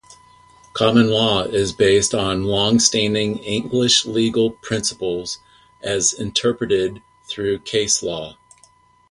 Common 0.73 1.09
law 1.11 1.43
is 1.43 1.73
based 1.73 2.15
on 2.15 2.45
long-standing 2.45 3.37
English 3.43 4.03
legal 4.03 4.49
principles, 4.49 5.37
as 5.83 6.11
interpreted 6.13 7.03
through 7.27 7.59
case 7.59 8.01
law. 8.01 8.35